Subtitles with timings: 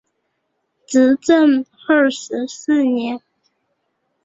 [0.87, 3.21] 至正二十四年。